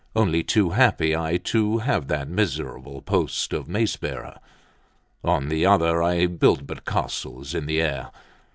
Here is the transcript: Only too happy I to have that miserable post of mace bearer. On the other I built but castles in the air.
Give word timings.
Only 0.15 0.41
too 0.43 0.71
happy 0.71 1.15
I 1.15 1.37
to 1.37 1.77
have 1.77 2.07
that 2.07 2.27
miserable 2.27 3.03
post 3.03 3.53
of 3.53 3.67
mace 3.67 3.97
bearer. 3.97 4.39
On 5.23 5.47
the 5.47 5.67
other 5.67 6.01
I 6.01 6.25
built 6.25 6.65
but 6.65 6.85
castles 6.85 7.53
in 7.53 7.67
the 7.67 7.83
air. 7.83 8.09